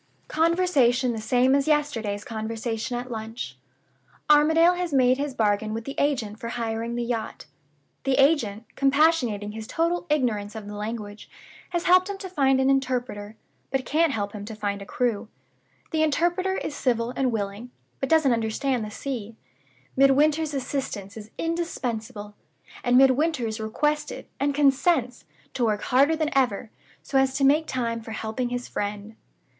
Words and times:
"Conversation 0.29 1.11
the 1.11 1.21
same 1.21 1.53
as 1.53 1.67
yesterday's 1.67 2.23
conversation 2.25 2.97
at 2.97 3.11
lunch. 3.11 3.55
Armadale 4.31 4.73
has 4.73 4.91
made 4.91 5.19
his 5.19 5.35
bargain 5.35 5.75
with 5.75 5.83
the 5.85 5.93
agent 5.99 6.39
for 6.39 6.47
hiring 6.47 6.95
the 6.95 7.03
yacht. 7.03 7.45
The 8.03 8.15
agent 8.15 8.65
(compassionating 8.75 9.51
his 9.51 9.67
total 9.67 10.07
ignorance 10.09 10.55
of 10.55 10.65
the 10.65 10.73
language) 10.73 11.29
has 11.69 11.83
helped 11.83 12.09
him 12.09 12.17
to 12.17 12.29
find 12.29 12.59
an 12.59 12.67
interpreter, 12.67 13.35
but 13.69 13.85
can't 13.85 14.11
help 14.11 14.31
him 14.31 14.43
to 14.45 14.55
find 14.55 14.81
a 14.81 14.87
crew. 14.87 15.27
The 15.91 16.01
interpreter 16.01 16.55
is 16.57 16.73
civil 16.75 17.11
and 17.15 17.31
willing, 17.31 17.69
but 17.99 18.09
doesn't 18.09 18.33
understand 18.33 18.83
the 18.83 18.89
sea. 18.89 19.35
Midwinter's 19.95 20.55
assistance 20.55 21.15
is 21.15 21.29
indispensable; 21.37 22.33
and 22.83 22.97
Midwinter 22.97 23.45
is 23.45 23.59
requested 23.59 24.25
(and 24.39 24.55
consents!) 24.55 25.25
to 25.53 25.63
work 25.65 25.83
harder 25.83 26.15
than 26.15 26.35
ever, 26.35 26.71
so 27.03 27.19
as 27.19 27.35
to 27.35 27.43
make 27.43 27.67
time 27.67 28.01
for 28.01 28.13
helping 28.13 28.49
his 28.49 28.67
friend. 28.67 29.15